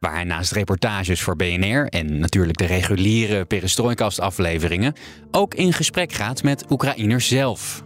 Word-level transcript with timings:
waar 0.00 0.14
hij 0.14 0.24
naast 0.24 0.52
reportages 0.52 1.22
voor 1.22 1.36
BNR 1.36 1.86
en 1.86 2.18
natuurlijk 2.18 2.58
de 2.58 2.66
reguliere 2.66 3.44
Perestroikast-afleveringen 3.44 4.94
ook 5.30 5.54
in 5.54 5.72
gesprek 5.72 6.12
gaat 6.12 6.42
met 6.42 6.64
Oekraïners 6.70 7.28
zelf. 7.28 7.84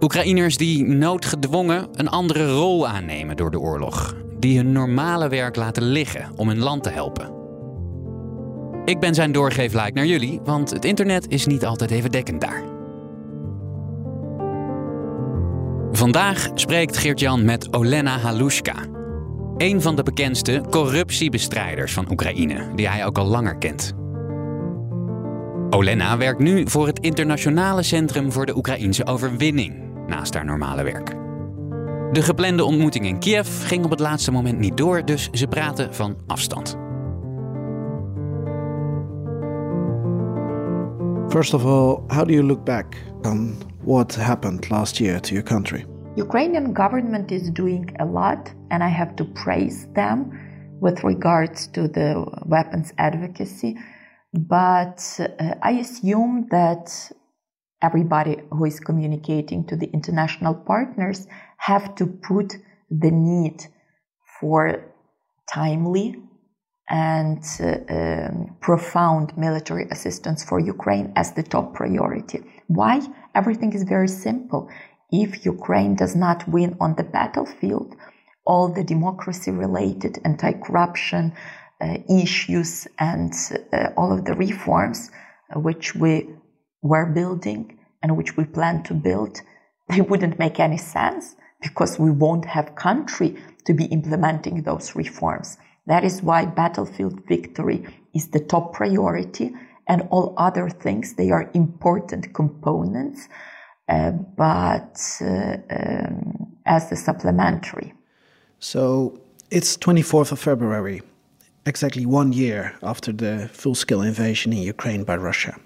Oekraïners 0.00 0.56
die 0.56 0.84
noodgedwongen 0.84 1.88
een 1.92 2.08
andere 2.08 2.50
rol 2.50 2.88
aannemen 2.88 3.36
door 3.36 3.50
de 3.50 3.60
oorlog, 3.60 4.14
die 4.38 4.56
hun 4.56 4.72
normale 4.72 5.28
werk 5.28 5.56
laten 5.56 5.82
liggen 5.82 6.32
om 6.36 6.48
hun 6.48 6.58
land 6.58 6.82
te 6.82 6.90
helpen. 6.90 7.36
Ik 8.84 9.00
ben 9.00 9.14
zijn 9.14 9.32
doorgeefluik 9.32 9.94
naar 9.94 10.06
jullie, 10.06 10.40
want 10.44 10.70
het 10.70 10.84
internet 10.84 11.28
is 11.28 11.46
niet 11.46 11.64
altijd 11.64 11.90
even 11.90 12.10
dekkend 12.10 12.40
daar. 12.40 12.62
Vandaag 15.92 16.48
spreekt 16.54 16.96
Geert-Jan 16.96 17.44
met 17.44 17.72
Olena 17.72 18.18
Halushka, 18.18 18.97
een 19.58 19.82
van 19.82 19.96
de 19.96 20.02
bekendste 20.02 20.62
corruptiebestrijders 20.70 21.92
van 21.92 22.10
Oekraïne, 22.10 22.74
die 22.74 22.88
hij 22.88 23.06
ook 23.06 23.18
al 23.18 23.26
langer 23.26 23.58
kent. 23.58 23.94
Olena 25.70 26.16
werkt 26.16 26.38
nu 26.38 26.68
voor 26.68 26.86
het 26.86 26.98
Internationale 26.98 27.82
Centrum 27.82 28.32
voor 28.32 28.46
de 28.46 28.56
Oekraïnse 28.56 29.06
Overwinning, 29.06 29.74
naast 30.06 30.34
haar 30.34 30.44
normale 30.44 30.82
werk. 30.82 31.08
De 32.12 32.22
geplande 32.22 32.64
ontmoeting 32.64 33.06
in 33.06 33.18
Kiev 33.18 33.66
ging 33.66 33.84
op 33.84 33.90
het 33.90 34.00
laatste 34.00 34.30
moment 34.30 34.58
niet 34.58 34.76
door, 34.76 35.04
dus 35.04 35.28
ze 35.32 35.46
praten 35.46 35.94
van 35.94 36.16
afstand. 36.26 36.76
First 41.28 41.54
of 41.54 41.64
all, 41.64 41.98
how 42.06 42.26
do 42.26 42.32
you 42.32 42.42
look 42.42 42.64
back 42.64 42.86
on 43.22 43.56
what 43.84 44.16
happened 44.16 44.68
last 44.68 44.98
year 44.98 45.20
to 45.20 45.28
your 45.28 45.48
country? 45.48 45.97
Ukrainian 46.26 46.72
government 46.72 47.30
is 47.30 47.48
doing 47.48 47.84
a 48.00 48.04
lot, 48.04 48.52
and 48.72 48.82
I 48.82 48.88
have 48.88 49.14
to 49.20 49.24
praise 49.24 49.86
them 50.00 50.18
with 50.80 51.04
regards 51.04 51.68
to 51.68 51.86
the 51.86 52.08
weapons 52.44 52.92
advocacy. 52.98 53.76
But 54.32 54.98
uh, 55.20 55.54
I 55.62 55.72
assume 55.84 56.48
that 56.50 56.84
everybody 57.80 58.34
who 58.50 58.64
is 58.64 58.80
communicating 58.80 59.64
to 59.68 59.76
the 59.76 59.88
international 59.98 60.54
partners 60.54 61.28
have 61.58 61.94
to 61.94 62.06
put 62.06 62.48
the 62.90 63.12
need 63.12 63.66
for 64.40 64.92
timely 65.48 66.16
and 66.90 67.44
uh, 67.60 67.66
um, 67.96 68.56
profound 68.60 69.38
military 69.38 69.86
assistance 69.94 70.42
for 70.42 70.58
Ukraine 70.58 71.12
as 71.14 71.32
the 71.32 71.44
top 71.44 71.74
priority. 71.74 72.40
Why? 72.66 72.94
Everything 73.36 73.72
is 73.72 73.84
very 73.84 74.08
simple 74.08 74.68
if 75.10 75.44
Ukraine 75.44 75.94
does 75.94 76.14
not 76.14 76.48
win 76.48 76.76
on 76.80 76.94
the 76.94 77.04
battlefield, 77.04 77.94
all 78.44 78.68
the 78.68 78.84
democracy 78.84 79.50
related 79.50 80.18
anti 80.24 80.52
corruption 80.52 81.32
uh, 81.80 81.98
issues 82.08 82.88
and 82.98 83.32
uh, 83.72 83.88
all 83.96 84.12
of 84.12 84.24
the 84.24 84.34
reforms 84.34 85.10
uh, 85.54 85.60
which 85.60 85.94
we 85.94 86.28
were 86.82 87.06
building 87.06 87.78
and 88.02 88.16
which 88.16 88.36
we 88.36 88.44
plan 88.44 88.82
to 88.84 88.94
build, 88.94 89.40
they 89.88 90.00
wouldn't 90.00 90.38
make 90.38 90.60
any 90.60 90.78
sense 90.78 91.36
because 91.62 91.98
we 91.98 92.10
won't 92.10 92.44
have 92.44 92.74
country 92.74 93.36
to 93.64 93.74
be 93.74 93.86
implementing 93.86 94.62
those 94.62 94.94
reforms. 94.94 95.56
That 95.86 96.04
is 96.04 96.22
why 96.22 96.44
battlefield 96.44 97.26
victory 97.26 97.86
is 98.14 98.28
the 98.28 98.40
top 98.40 98.74
priority 98.74 99.52
and 99.88 100.06
all 100.10 100.34
other 100.36 100.68
things, 100.68 101.14
they 101.14 101.30
are 101.30 101.50
important 101.54 102.34
components 102.34 103.28
but 103.88 105.00
uh, 105.20 105.56
um, 105.70 106.56
as 106.66 106.90
the 106.90 106.96
supplementary. 106.96 107.94
So 108.58 109.20
it's 109.50 109.76
24th 109.76 110.32
of 110.32 110.38
February, 110.38 111.02
exactly 111.66 112.06
one 112.06 112.32
year 112.32 112.76
after 112.82 113.12
the 113.12 113.48
full 113.52 113.74
scale 113.74 114.02
invasion 114.02 114.52
in 114.52 114.58
Ukraine 114.58 115.04
by 115.04 115.16
Russia. 115.16 115.58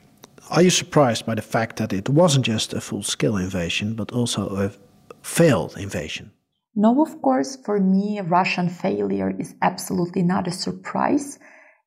Are 0.51 0.63
you 0.63 0.71
surprised 0.71 1.25
by 1.25 1.35
the 1.35 1.43
fact 1.43 1.77
that 1.77 1.93
it 1.93 2.09
wasn't 2.09 2.45
just 2.45 2.75
a 2.75 2.81
full 2.81 3.03
scale 3.03 3.37
invasion, 3.37 3.95
but 3.95 4.13
also 4.13 4.57
a 4.57 4.73
failed 5.23 5.77
invasion? 5.79 6.33
No, 6.75 7.03
of 7.03 7.23
course, 7.23 7.57
for 7.65 7.79
me, 7.79 8.21
Russian 8.21 8.69
failure 8.69 9.35
is 9.39 9.55
absolutely 9.63 10.23
not 10.23 10.47
a 10.49 10.51
surprise 10.51 11.39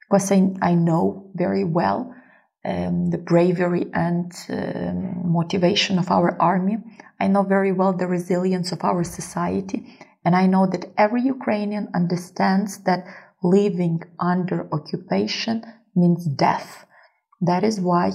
because 0.02 0.32
I, 0.32 0.50
I 0.62 0.76
know 0.76 1.30
very 1.34 1.64
well 1.64 2.15
um, 2.66 3.12
the 3.12 3.18
bravery 3.18 3.86
and 3.94 4.32
um, 4.50 5.32
motivation 5.32 6.00
of 6.00 6.10
our 6.10 6.36
army. 6.42 6.78
I 7.20 7.28
know 7.28 7.44
very 7.44 7.72
well 7.72 7.94
the 7.94 8.08
resilience 8.08 8.72
of 8.72 8.84
our 8.84 9.04
society. 9.04 9.98
And 10.26 10.36
I 10.36 10.48
know 10.48 10.66
that 10.68 10.92
every 10.98 11.22
Ukrainian 11.22 11.90
understands 11.94 12.80
that 12.86 13.06
living 13.44 14.02
under 14.20 14.68
occupation 14.74 15.64
means 15.96 16.26
death. 16.26 16.86
That 17.42 17.64
is 17.64 17.80
why 17.80 18.12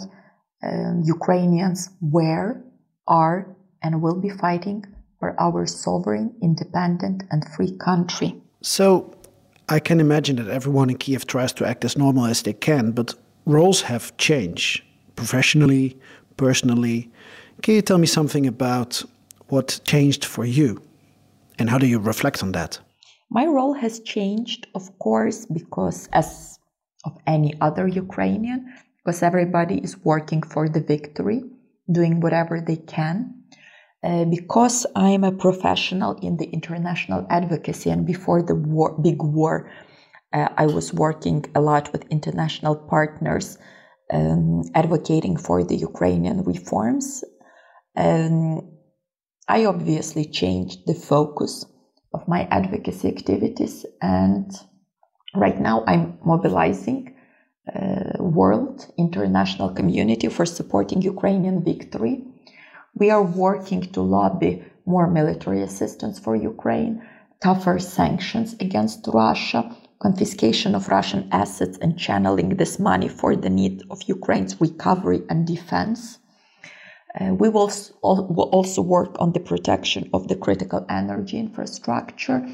um, 0.62 1.02
Ukrainians 1.04 1.90
were, 2.00 2.62
are, 3.06 3.56
and 3.82 4.02
will 4.02 4.20
be 4.20 4.30
fighting 4.30 4.84
for 5.18 5.40
our 5.40 5.66
sovereign, 5.66 6.34
independent, 6.42 7.22
and 7.30 7.48
free 7.54 7.76
country. 7.76 8.34
So 8.62 9.14
I 9.68 9.78
can 9.78 10.00
imagine 10.00 10.36
that 10.36 10.48
everyone 10.48 10.90
in 10.90 10.98
Kiev 10.98 11.26
tries 11.26 11.52
to 11.54 11.66
act 11.66 11.84
as 11.84 11.96
normal 11.96 12.26
as 12.26 12.42
they 12.42 12.52
can, 12.52 12.90
but 12.90 13.14
roles 13.50 13.82
have 13.82 14.16
changed 14.16 14.82
professionally, 15.16 15.98
personally. 16.36 17.10
Can 17.62 17.74
you 17.74 17.82
tell 17.82 17.98
me 17.98 18.06
something 18.06 18.46
about 18.46 19.02
what 19.48 19.80
changed 19.84 20.24
for 20.24 20.44
you 20.44 20.80
and 21.58 21.68
how 21.68 21.78
do 21.78 21.86
you 21.86 21.98
reflect 21.98 22.42
on 22.42 22.52
that? 22.52 22.78
My 23.30 23.46
role 23.46 23.74
has 23.74 24.00
changed, 24.00 24.66
of 24.74 24.98
course, 24.98 25.46
because 25.46 26.08
as 26.12 26.58
of 27.04 27.16
any 27.26 27.54
other 27.60 27.86
Ukrainian, 27.86 28.72
because 28.98 29.22
everybody 29.22 29.76
is 29.78 30.02
working 30.04 30.42
for 30.42 30.68
the 30.68 30.80
victory, 30.80 31.42
doing 31.90 32.20
whatever 32.20 32.60
they 32.60 32.76
can. 32.76 33.34
Uh, 34.02 34.24
because 34.24 34.86
I'm 34.96 35.24
a 35.24 35.32
professional 35.32 36.12
in 36.22 36.38
the 36.38 36.46
international 36.46 37.26
advocacy, 37.28 37.90
and 37.90 38.06
before 38.06 38.42
the 38.42 38.54
war, 38.54 38.98
big 39.00 39.22
war 39.22 39.70
uh, 40.32 40.48
I 40.56 40.66
was 40.66 40.92
working 40.92 41.44
a 41.54 41.60
lot 41.60 41.92
with 41.92 42.04
international 42.10 42.76
partners 42.76 43.58
um, 44.12 44.64
advocating 44.74 45.36
for 45.36 45.64
the 45.64 45.76
Ukrainian 45.76 46.42
reforms. 46.44 47.24
Um, 47.96 48.70
I 49.48 49.64
obviously 49.64 50.24
changed 50.24 50.86
the 50.86 50.94
focus 50.94 51.64
of 52.12 52.26
my 52.28 52.42
advocacy 52.50 53.08
activities, 53.08 53.86
and 54.00 54.50
right 55.34 55.58
now 55.60 55.84
I'm 55.86 56.18
mobilizing 56.24 57.16
uh, 57.74 58.22
world 58.22 58.86
international 58.98 59.70
community 59.70 60.28
for 60.28 60.46
supporting 60.46 61.02
Ukrainian 61.02 61.64
victory. 61.64 62.24
We 62.94 63.10
are 63.10 63.22
working 63.22 63.82
to 63.92 64.00
lobby 64.02 64.64
more 64.86 65.08
military 65.08 65.62
assistance 65.62 66.18
for 66.18 66.34
Ukraine, 66.34 67.02
tougher 67.42 67.78
sanctions 67.78 68.54
against 68.60 69.06
Russia, 69.06 69.76
confiscation 70.00 70.74
of 70.74 70.88
Russian 70.88 71.28
assets 71.30 71.78
and 71.80 71.98
channeling 71.98 72.56
this 72.56 72.78
money 72.78 73.08
for 73.08 73.36
the 73.36 73.50
need 73.50 73.82
of 73.90 74.02
Ukraine's 74.04 74.60
recovery 74.60 75.22
and 75.28 75.46
defense. 75.46 76.18
Uh, 77.20 77.34
we 77.34 77.48
will, 77.48 77.70
will 78.02 78.50
also 78.52 78.82
work 78.82 79.14
on 79.18 79.32
the 79.32 79.40
protection 79.40 80.08
of 80.14 80.28
the 80.28 80.36
critical 80.36 80.86
energy 80.88 81.38
infrastructure 81.38 82.48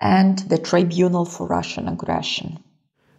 and 0.00 0.38
the 0.50 0.58
tribunal 0.58 1.24
for 1.24 1.46
Russian 1.46 1.88
aggression. 1.88 2.58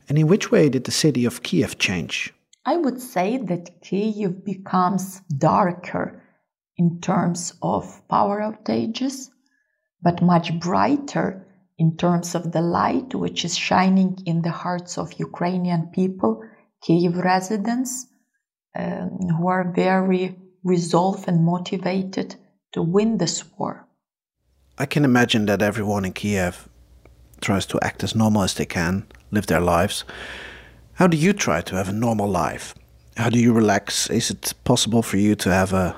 And 0.08 0.18
in 0.18 0.28
which 0.28 0.52
way 0.52 0.70
did 0.70 0.84
the 0.86 0.92
city 0.92 1.26
of 1.26 1.44
Kiev 1.44 1.78
change? 1.78 2.34
I 2.66 2.78
would 2.78 3.02
say 3.02 3.38
that 3.38 3.82
Kiev 3.82 4.46
becomes 4.46 5.22
darker 5.38 6.22
in 6.78 7.02
terms 7.02 7.54
of 7.62 8.08
power 8.08 8.40
outages, 8.40 9.30
but 10.02 10.22
much 10.22 10.60
brighter 10.60 11.45
in 11.78 11.98
terms 11.98 12.36
of 12.36 12.52
the 12.52 12.62
light 12.62 13.14
which 13.14 13.44
is 13.44 13.58
shining 13.58 14.18
in 14.26 14.42
the 14.42 14.52
hearts 14.52 14.98
of 14.98 15.20
Ukrainian 15.20 15.88
people, 15.88 16.42
Kiev 16.82 17.18
residents, 17.18 18.08
um, 18.76 19.10
who 19.38 19.48
are 19.48 19.72
very 19.74 20.36
resolved 20.64 21.28
and 21.28 21.44
motivated 21.44 22.36
to 22.74 22.82
win 22.82 23.18
this 23.18 23.44
war. 23.58 23.88
I 24.78 24.86
can 24.86 25.06
imagine 25.06 25.46
that 25.46 25.62
everyone 25.62 26.06
in 26.06 26.14
Kiev 26.14 26.68
tries 27.42 27.66
to 27.68 27.80
act 27.82 28.04
as 28.04 28.16
normal 28.16 28.44
as 28.44 28.54
they 28.54 28.66
can, 28.66 29.06
live 29.32 29.48
their 29.48 29.62
lives. 29.62 30.04
How 30.94 31.08
do 31.08 31.18
you 31.18 31.34
try 31.34 31.62
to 31.62 31.76
have 31.76 31.90
a 31.90 31.94
normal 31.94 32.30
life? 32.30 32.74
How 33.18 33.30
do 33.30 33.40
you 33.40 33.54
relax? 33.54 34.10
Is 34.10 34.32
it 34.32 34.54
possible 34.64 35.02
for 35.02 35.18
you 35.18 35.36
to 35.36 35.50
have 35.50 35.74
a 35.74 35.96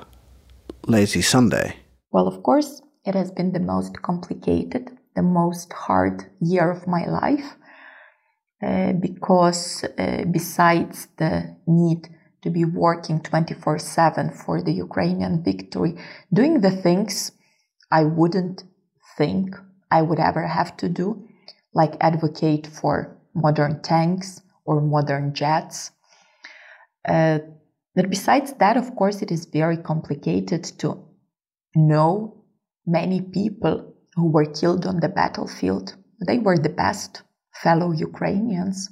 lazy 0.86 1.22
Sunday? 1.22 1.76
Well, 2.12 2.28
of 2.28 2.42
course, 2.42 2.80
it 3.04 3.14
has 3.14 3.30
been 3.30 3.52
the 3.52 3.60
most 3.60 4.02
complicated, 4.02 4.97
the 5.18 5.22
most 5.42 5.72
hard 5.72 6.16
year 6.40 6.70
of 6.70 6.86
my 6.86 7.04
life 7.22 7.48
uh, 8.64 8.92
because 8.92 9.84
uh, 9.84 10.22
besides 10.30 11.08
the 11.16 11.56
need 11.66 12.08
to 12.42 12.50
be 12.50 12.64
working 12.64 13.20
24 13.20 13.78
7 13.78 14.30
for 14.30 14.62
the 14.62 14.72
Ukrainian 14.86 15.42
victory, 15.42 15.92
doing 16.32 16.60
the 16.60 16.70
things 16.70 17.32
I 17.90 18.04
wouldn't 18.04 18.62
think 19.16 19.56
I 19.90 20.02
would 20.02 20.20
ever 20.20 20.46
have 20.46 20.76
to 20.76 20.88
do, 20.88 21.08
like 21.74 21.94
advocate 22.00 22.66
for 22.78 22.94
modern 23.34 23.82
tanks 23.82 24.40
or 24.64 24.80
modern 24.80 25.34
jets. 25.34 25.90
Uh, 27.08 27.38
but 27.96 28.08
besides 28.08 28.52
that, 28.60 28.76
of 28.76 28.94
course, 28.94 29.20
it 29.22 29.32
is 29.32 29.46
very 29.46 29.78
complicated 29.90 30.62
to 30.78 30.88
know 31.74 32.44
many 32.86 33.20
people 33.20 33.97
who 34.18 34.28
were 34.36 34.56
killed 34.60 34.84
on 34.86 35.00
the 35.00 35.08
battlefield. 35.20 35.86
They 36.28 36.38
were 36.38 36.58
the 36.58 36.76
best 36.84 37.22
fellow 37.62 37.92
Ukrainians. 37.92 38.90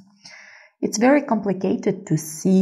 It's 0.85 0.99
very 0.99 1.23
complicated 1.23 2.07
to 2.09 2.17
see 2.17 2.61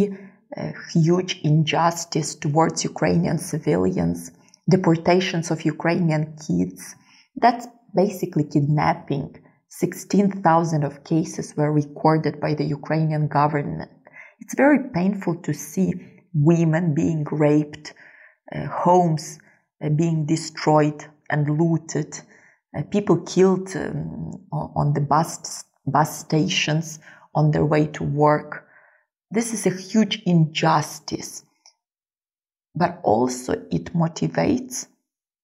huge 0.92 1.40
injustice 1.42 2.34
towards 2.34 2.84
Ukrainian 2.84 3.38
civilians, 3.38 4.30
deportations 4.68 5.50
of 5.50 5.64
Ukrainian 5.64 6.36
kids. 6.46 6.94
That's 7.36 7.66
basically 7.94 8.44
kidnapping. 8.44 9.36
16,000 9.68 10.84
of 10.84 11.02
cases 11.04 11.54
were 11.56 11.72
recorded 11.72 12.40
by 12.40 12.54
the 12.54 12.64
Ukrainian 12.64 13.26
government. 13.26 13.90
It's 14.40 14.54
very 14.54 14.90
painful 14.90 15.36
to 15.42 15.52
see 15.52 15.94
women 16.32 16.94
being 16.94 17.24
raped, 17.30 17.92
uh, 18.54 18.66
homes 18.66 19.38
uh, 19.84 19.88
being 19.88 20.26
destroyed 20.26 21.04
and 21.30 21.58
looted, 21.60 22.20
people 22.82 23.18
killed 23.18 23.74
um, 23.76 24.40
on 24.52 24.92
the 24.94 25.00
bus, 25.00 25.64
bus 25.86 26.20
stations 26.20 26.98
on 27.34 27.50
their 27.50 27.64
way 27.64 27.86
to 27.88 28.04
work. 28.04 28.66
This 29.30 29.52
is 29.52 29.66
a 29.66 29.70
huge 29.70 30.22
injustice, 30.26 31.44
but 32.74 33.00
also 33.02 33.52
it 33.70 33.94
motivates 33.94 34.86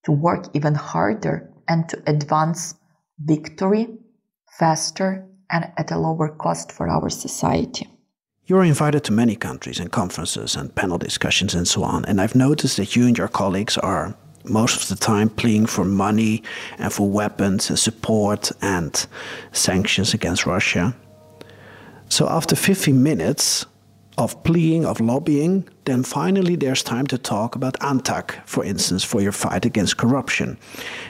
to 0.04 0.12
work 0.12 0.46
even 0.54 0.74
harder 0.74 1.50
and 1.68 1.88
to 1.88 2.02
advance 2.06 2.74
victory 3.18 3.88
faster 4.58 5.26
and 5.50 5.70
at 5.76 5.90
a 5.90 5.98
lower 5.98 6.28
cost 6.28 6.72
for 6.72 6.88
our 6.88 7.10
society. 7.10 7.88
You're 8.46 8.64
invited 8.64 9.04
to 9.04 9.12
many 9.12 9.36
countries 9.36 9.78
and 9.78 9.92
conferences 9.92 10.56
and 10.56 10.74
panel 10.74 10.98
discussions 10.98 11.54
and 11.54 11.68
so 11.68 11.84
on. 11.84 12.04
And 12.06 12.20
I've 12.20 12.34
noticed 12.34 12.76
that 12.78 12.96
you 12.96 13.06
and 13.06 13.16
your 13.16 13.28
colleagues 13.28 13.78
are 13.78 14.16
most 14.44 14.82
of 14.82 14.88
the 14.88 15.04
time 15.04 15.28
pleading 15.28 15.66
for 15.66 15.84
money 15.84 16.42
and 16.78 16.92
for 16.92 17.08
weapons 17.08 17.70
and 17.70 17.78
support 17.78 18.50
and 18.62 19.06
sanctions 19.52 20.14
against 20.14 20.46
Russia. 20.46 20.94
So 22.08 22.28
after 22.28 22.56
15 22.56 23.02
minutes 23.02 23.66
of 24.18 24.42
pleading, 24.44 24.84
of 24.84 25.00
lobbying, 25.00 25.68
then 25.84 26.02
finally 26.02 26.56
there's 26.56 26.82
time 26.82 27.06
to 27.06 27.18
talk 27.18 27.54
about 27.54 27.78
ANTAC, 27.80 28.46
for 28.46 28.64
instance, 28.64 29.04
for 29.04 29.20
your 29.20 29.32
fight 29.32 29.64
against 29.64 29.96
corruption. 29.96 30.58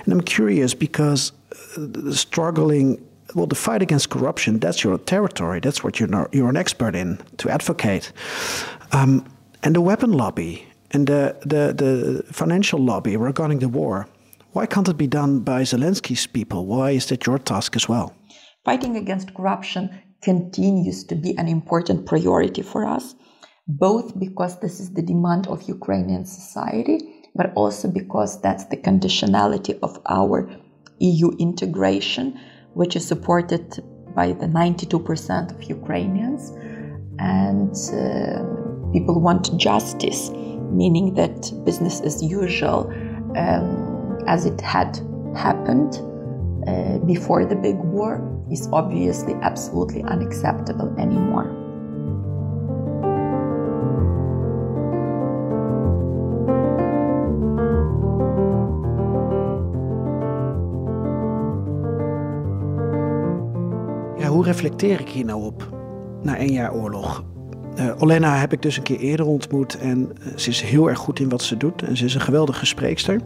And 0.05 0.13
I'm 0.13 0.21
curious 0.21 0.75
because 0.75 1.33
uh, 1.77 2.13
struggling 2.13 3.05
well, 3.35 3.47
the 3.47 3.55
fight 3.55 3.83
against 3.83 4.11
corruption, 4.11 4.59
that's 4.59 4.83
your 4.83 4.99
territory. 4.99 5.61
That's 5.61 5.85
what 5.85 6.01
you're, 6.01 6.09
not, 6.09 6.35
you're 6.35 6.49
an 6.49 6.57
expert 6.57 6.97
in, 6.97 7.21
to 7.39 7.49
advocate. 7.49 8.13
Um, 8.93 9.25
and 9.63 9.75
the 9.75 9.81
weapon 9.81 10.13
lobby 10.13 10.67
and 10.93 11.07
the, 11.07 11.37
the, 11.43 11.73
the 11.73 12.33
financial 12.33 12.81
lobby 12.81 13.17
regarding 13.17 13.61
the 13.61 13.69
war, 13.69 14.09
why 14.53 14.67
can't 14.67 14.89
it 14.89 14.97
be 14.97 15.07
done 15.07 15.41
by 15.41 15.63
Zelensky's 15.63 16.27
people? 16.27 16.67
Why 16.67 16.91
is 16.91 17.07
that 17.07 17.27
your 17.27 17.39
task 17.39 17.77
as 17.77 17.89
well? 17.89 18.15
Fighting 18.65 18.97
against 18.97 19.35
corruption 19.35 19.91
continues 20.23 21.05
to 21.05 21.15
be 21.15 21.37
an 21.39 21.49
important 21.49 22.07
priority 22.07 22.63
for 22.63 22.85
us, 22.85 23.15
both 23.69 24.19
because 24.19 24.59
this 24.61 24.81
is 24.81 24.93
the 24.93 25.03
demand 25.03 25.47
of 25.47 25.63
Ukrainian 25.69 26.25
society, 26.25 26.99
but 27.35 27.53
also 27.55 27.89
because 27.89 28.41
that's 28.41 28.65
the 28.67 28.77
conditionality 28.77 29.79
of 29.83 30.01
our 30.09 30.51
EU 30.99 31.31
integration 31.39 32.39
which 32.75 32.97
is 32.97 33.07
supported 33.07 33.83
by 34.15 34.33
the 34.33 34.47
92% 34.47 35.51
of 35.55 35.63
Ukrainians. 35.65 36.51
And 37.19 37.75
uh, 37.93 38.93
people 38.93 39.21
want 39.21 39.57
justice, 39.57 40.31
meaning 40.71 41.15
that 41.15 41.53
business 41.65 42.01
as 42.01 42.23
usual, 42.23 42.91
um, 43.37 44.19
as 44.27 44.47
it 44.47 44.61
had 44.61 45.01
happened 45.37 46.01
uh, 46.67 46.99
before 47.07 47.45
the 47.45 47.57
big 47.57 47.77
war, 47.77 48.21
is 48.51 48.69
obviously 48.73 49.35
absolutely 49.43 50.03
unacceptable 50.05 50.95
anymore. 50.99 51.61
hoe 64.41 64.49
reflecteer 64.49 65.01
ik 65.01 65.09
hier 65.09 65.25
nou 65.25 65.43
op 65.43 65.69
na 66.23 66.37
één 66.37 66.53
jaar 66.53 66.75
oorlog? 66.75 67.30
Uh, 67.81 67.93
Olena 67.99 68.37
heb 68.37 68.53
ik 68.53 68.63
dus 68.63 68.77
een 68.77 68.83
keer 68.83 68.99
eerder 68.99 69.27
ontmoet 69.27 69.79
en 69.79 70.13
eh, 70.21 70.37
ze 70.37 70.51
is 70.51 70.61
heel 70.61 70.89
erg 70.89 70.99
goed 70.99 71.21
in 71.21 71.29
wat 71.29 71.43
ze 71.43 71.57
doet. 71.57 71.83
En 71.83 71.97
ze 71.97 72.05
is 72.05 72.15
een 72.15 72.21
geweldige 72.21 72.67
spreekster. 72.67 73.21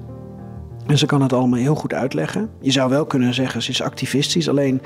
En 0.87 0.99
ze 0.99 1.07
kan 1.07 1.23
het 1.23 1.33
allemaal 1.33 1.59
heel 1.59 1.75
goed 1.75 1.93
uitleggen. 1.93 2.51
Je 2.61 2.71
zou 2.71 2.91
wel 2.91 3.07
kunnen 3.07 3.35
zeggen, 3.35 3.63
ze 3.63 3.71
is 3.71 3.83
activistisch. 3.83 4.49
Alleen, 4.49 4.81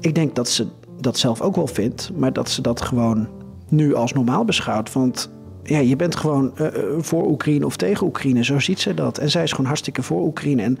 ik 0.00 0.14
denk 0.14 0.34
dat 0.34 0.48
ze 0.48 0.66
dat 1.00 1.18
zelf 1.18 1.40
ook 1.40 1.56
wel 1.56 1.66
vindt, 1.66 2.10
maar 2.16 2.32
dat 2.32 2.50
ze 2.50 2.62
dat 2.62 2.80
gewoon 2.80 3.28
nu 3.68 3.94
als 3.94 4.12
normaal 4.12 4.44
beschouwt. 4.44 4.92
Want 4.92 5.30
ja, 5.62 5.78
je 5.78 5.96
bent 5.96 6.16
gewoon 6.16 6.52
uh, 6.60 6.68
voor 6.98 7.26
Oekraïne 7.26 7.66
of 7.66 7.76
tegen 7.76 8.06
Oekraïne. 8.06 8.44
Zo 8.44 8.58
ziet 8.58 8.80
ze 8.80 8.94
dat. 8.94 9.18
En 9.18 9.30
zij 9.30 9.42
is 9.42 9.50
gewoon 9.50 9.66
hartstikke 9.66 10.02
voor 10.02 10.22
Oekraïne. 10.22 10.62
En 10.62 10.78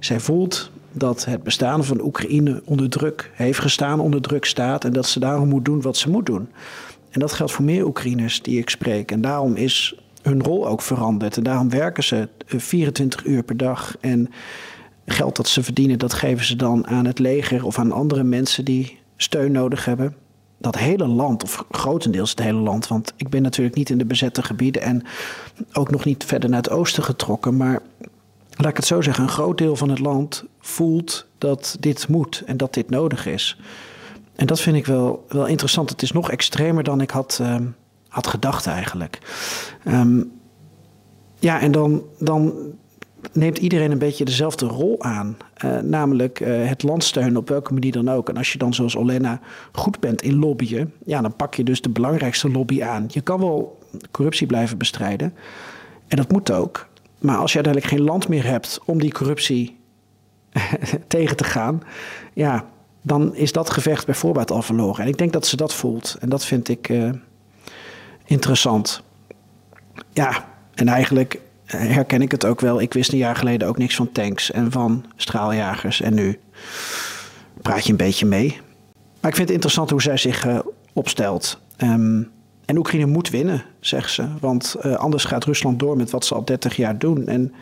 zij 0.00 0.20
voelt 0.20 0.70
dat 0.92 1.24
het 1.24 1.42
bestaan 1.42 1.84
van 1.84 2.00
Oekraïne 2.00 2.62
onder 2.64 2.88
druk 2.88 3.30
heeft 3.34 3.58
gestaan, 3.58 4.00
onder 4.00 4.20
druk 4.20 4.44
staat. 4.44 4.84
En 4.84 4.92
dat 4.92 5.06
ze 5.06 5.20
daarom 5.20 5.48
moet 5.48 5.64
doen 5.64 5.80
wat 5.80 5.96
ze 5.96 6.10
moet 6.10 6.26
doen. 6.26 6.48
En 7.12 7.20
dat 7.20 7.32
geldt 7.32 7.52
voor 7.52 7.64
meer 7.64 7.86
Oekraïners 7.86 8.42
die 8.42 8.58
ik 8.58 8.70
spreek. 8.70 9.10
En 9.10 9.20
daarom 9.20 9.54
is 9.54 9.96
hun 10.22 10.42
rol 10.42 10.68
ook 10.68 10.82
veranderd. 10.82 11.36
En 11.36 11.42
daarom 11.42 11.70
werken 11.70 12.04
ze 12.04 12.28
24 12.46 13.24
uur 13.24 13.42
per 13.42 13.56
dag. 13.56 13.96
En 14.00 14.30
geld 15.06 15.36
dat 15.36 15.48
ze 15.48 15.62
verdienen, 15.62 15.98
dat 15.98 16.12
geven 16.12 16.44
ze 16.44 16.56
dan 16.56 16.86
aan 16.86 17.04
het 17.04 17.18
leger 17.18 17.64
of 17.64 17.78
aan 17.78 17.92
andere 17.92 18.22
mensen 18.22 18.64
die 18.64 18.98
steun 19.16 19.52
nodig 19.52 19.84
hebben. 19.84 20.16
Dat 20.58 20.78
hele 20.78 21.06
land, 21.06 21.42
of 21.42 21.64
grotendeels 21.70 22.30
het 22.30 22.42
hele 22.42 22.58
land, 22.58 22.88
want 22.88 23.12
ik 23.16 23.28
ben 23.28 23.42
natuurlijk 23.42 23.76
niet 23.76 23.90
in 23.90 23.98
de 23.98 24.04
bezette 24.04 24.42
gebieden 24.42 24.82
en 24.82 25.02
ook 25.72 25.90
nog 25.90 26.04
niet 26.04 26.24
verder 26.24 26.50
naar 26.50 26.62
het 26.62 26.70
oosten 26.70 27.02
getrokken. 27.02 27.56
Maar 27.56 27.80
laat 28.50 28.70
ik 28.70 28.76
het 28.76 28.86
zo 28.86 29.00
zeggen, 29.00 29.24
een 29.24 29.30
groot 29.30 29.58
deel 29.58 29.76
van 29.76 29.88
het 29.88 29.98
land 29.98 30.44
voelt 30.60 31.26
dat 31.38 31.76
dit 31.80 32.08
moet 32.08 32.42
en 32.46 32.56
dat 32.56 32.74
dit 32.74 32.90
nodig 32.90 33.26
is. 33.26 33.58
En 34.36 34.46
dat 34.46 34.60
vind 34.60 34.76
ik 34.76 34.86
wel, 34.86 35.24
wel 35.28 35.46
interessant. 35.46 35.90
Het 35.90 36.02
is 36.02 36.12
nog 36.12 36.30
extremer 36.30 36.84
dan 36.84 37.00
ik 37.00 37.10
had, 37.10 37.38
ehm, 37.40 37.64
had 38.08 38.26
gedacht 38.26 38.66
eigenlijk. 38.66 39.18
Um, 39.88 40.32
ja, 41.38 41.60
en 41.60 41.72
dan, 41.72 42.02
dan 42.18 42.54
neemt 43.32 43.58
iedereen 43.58 43.90
een 43.90 43.98
beetje 43.98 44.24
dezelfde 44.24 44.66
rol 44.66 45.02
aan. 45.02 45.36
Uh, 45.64 45.78
namelijk 45.78 46.40
uh, 46.40 46.68
het 46.68 46.82
land 46.82 47.04
steunen 47.04 47.36
op 47.36 47.48
welke 47.48 47.72
manier 47.72 47.92
dan 47.92 48.08
ook. 48.08 48.28
En 48.28 48.36
als 48.36 48.52
je 48.52 48.58
dan 48.58 48.74
zoals 48.74 48.96
Olena 48.96 49.40
goed 49.72 50.00
bent 50.00 50.22
in 50.22 50.38
lobbyen... 50.38 50.92
ja, 51.04 51.20
dan 51.20 51.36
pak 51.36 51.54
je 51.54 51.64
dus 51.64 51.80
de 51.80 51.88
belangrijkste 51.88 52.50
lobby 52.50 52.82
aan. 52.82 53.04
Je 53.08 53.20
kan 53.20 53.40
wel 53.40 53.78
corruptie 54.10 54.46
blijven 54.46 54.78
bestrijden. 54.78 55.34
En 56.08 56.16
dat 56.16 56.32
moet 56.32 56.52
ook. 56.52 56.88
Maar 57.18 57.36
als 57.36 57.52
je 57.52 57.62
uiteindelijk 57.62 57.94
geen 57.94 58.04
land 58.04 58.28
meer 58.28 58.44
hebt 58.44 58.80
om 58.84 59.00
die 59.00 59.12
corruptie 59.12 59.78
tegen 61.06 61.36
te 61.36 61.44
gaan, 61.44 61.82
ja, 62.32 62.64
dan 63.02 63.34
is 63.34 63.52
dat 63.52 63.70
gevecht 63.70 64.06
bijvoorbeeld 64.06 64.50
al 64.50 64.62
verloren. 64.62 65.02
En 65.02 65.08
ik 65.08 65.18
denk 65.18 65.32
dat 65.32 65.46
ze 65.46 65.56
dat 65.56 65.74
voelt. 65.74 66.16
En 66.20 66.28
dat 66.28 66.44
vind 66.44 66.68
ik 66.68 66.88
uh, 66.88 67.10
interessant. 68.24 69.02
Ja, 70.12 70.48
en 70.74 70.88
eigenlijk 70.88 71.40
herken 71.64 72.22
ik 72.22 72.30
het 72.30 72.44
ook 72.44 72.60
wel. 72.60 72.80
Ik 72.80 72.92
wist 72.92 73.12
een 73.12 73.18
jaar 73.18 73.36
geleden 73.36 73.68
ook 73.68 73.78
niks 73.78 73.94
van 73.94 74.12
tanks 74.12 74.50
en 74.50 74.70
van 74.70 75.04
straaljagers. 75.16 76.00
En 76.00 76.14
nu 76.14 76.38
praat 77.62 77.84
je 77.84 77.90
een 77.90 77.96
beetje 77.96 78.26
mee. 78.26 78.60
Maar 79.20 79.30
ik 79.30 79.36
vind 79.36 79.48
het 79.48 79.50
interessant 79.50 79.90
hoe 79.90 80.02
zij 80.02 80.16
zich 80.16 80.46
uh, 80.46 80.58
opstelt. 80.92 81.60
Um, 81.78 82.30
en 82.64 82.78
Oekraïne 82.78 83.06
moet 83.06 83.30
winnen, 83.30 83.64
zegt 83.80 84.10
ze. 84.10 84.26
Want 84.40 84.76
uh, 84.84 84.94
anders 84.94 85.24
gaat 85.24 85.44
Rusland 85.44 85.78
door 85.78 85.96
met 85.96 86.10
wat 86.10 86.24
ze 86.24 86.34
al 86.34 86.44
30 86.44 86.76
jaar 86.76 86.98
doen. 86.98 87.26
En 87.26 87.54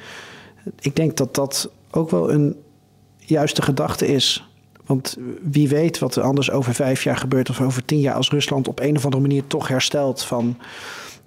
ik 0.80 0.97
denk 0.97 1.16
dat 1.16 1.35
dat 1.35 1.70
ook 1.90 2.11
wel 2.11 2.32
een 2.32 2.56
juiste 3.18 3.62
gedachte 3.62 4.06
is. 4.06 4.50
Want 4.90 5.16
wie 5.42 5.68
weet 5.68 5.99
wat 5.99 6.16
er 6.16 6.23
anders 6.23 6.50
over 6.50 6.75
vijf 6.75 7.04
jaar 7.04 7.16
gebeurt 7.16 7.50
of 7.50 7.61
over 7.61 7.85
tien 7.85 8.00
jaar 8.00 8.14
als 8.14 8.30
Rusland 8.30 8.68
op 8.68 8.80
een 8.80 8.97
of 8.97 9.04
andere 9.04 9.23
manier 9.23 9.47
toch 9.47 9.68
herstelt 9.68 10.25
van 10.25 10.56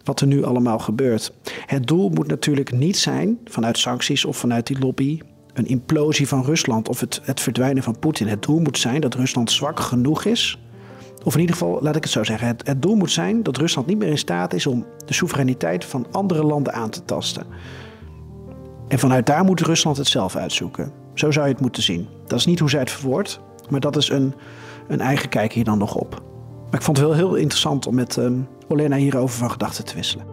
wat 0.04 0.22
er 0.22 0.28
nu 0.28 0.44
allemaal 0.44 0.80
gebeurt. 0.80 1.34
Het 1.66 1.88
doel 1.88 2.10
moet 2.10 2.28
natuurlijk 2.28 2.72
niet 2.72 2.98
zijn 2.98 3.40
vanuit 3.46 3.78
sancties 3.78 4.26
of 4.26 4.38
vanuit 4.38 4.68
die 4.68 4.80
lobby 4.80 5.20
een 5.54 5.66
implosie 5.66 6.28
van 6.28 6.44
Rusland 6.44 6.90
of 6.90 7.00
het, 7.00 7.22
het 7.24 7.40
verdwijnen 7.40 7.84
van 7.84 8.00
Poetin. 8.00 8.28
Het 8.28 8.44
doel 8.44 8.60
moet 8.60 8.78
zijn 8.78 9.02
dat 9.02 9.16
Rusland 9.16 9.52
zwak 9.52 9.80
genoeg 9.80 10.26
is. 10.26 10.60
Of 11.24 11.34
in 11.34 11.40
ieder 11.40 11.56
geval, 11.56 11.80
laat 11.82 11.96
ik 11.96 12.04
het 12.04 12.12
zo 12.12 12.24
zeggen. 12.24 12.48
Het, 12.48 12.68
het 12.68 12.82
doel 12.82 12.96
moet 12.96 13.12
zijn 13.12 13.44
dat 13.44 13.58
Rusland 13.58 13.88
niet 13.88 13.98
meer 13.98 14.10
in 14.10 14.18
staat 14.18 14.54
is 14.54 14.68
om 14.68 14.86
de 15.06 15.14
soevereiniteit 15.14 15.86
van 15.86 16.08
andere 16.12 16.44
landen 16.44 16.74
aan 16.74 16.90
te 16.90 17.06
tasten. 17.06 17.46
En 18.88 19.00
vanuit 19.00 19.26
daar 19.26 19.44
moet 19.44 19.62
Rusland 19.62 19.98
het 19.98 20.08
zelf 20.08 20.36
uitzoeken. 20.36 20.92
Zo 21.14 21.32
zou 21.32 21.46
je 21.46 21.52
het 21.52 21.62
moeten 21.62 21.84
zien. 21.84 22.08
Dat 22.28 22.40
is 22.40 22.46
niet 22.46 22.60
hoe 22.60 22.70
zij 22.70 22.80
het 22.80 22.92
verwoordt, 22.92 23.40
maar 23.70 23.80
dat 23.80 23.96
is 23.96 24.10
een, 24.10 24.34
een 24.88 25.02
eigen 25.02 25.30
kijk 25.30 25.54
hier 25.54 25.64
dan 25.64 25.78
nog 25.78 25.96
op. 25.96 26.22
Maar 26.66 26.80
ik 26.80 26.86
vond 26.86 26.98
het 26.98 27.06
wel 27.06 27.16
heel 27.16 27.36
interessant 27.36 27.88
om 27.88 27.96
met 27.96 28.16
um, 28.16 28.48
Olena 28.68 28.96
hierover 28.96 29.38
van 29.38 29.52
gedachten 29.52 29.86
te 29.86 29.96
wisselen. 29.96 30.33